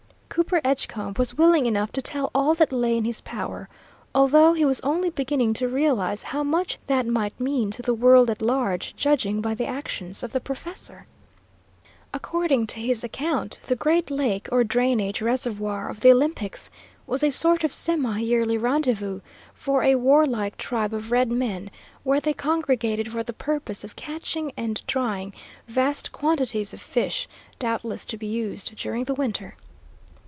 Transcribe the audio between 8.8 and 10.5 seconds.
judging by the actions of the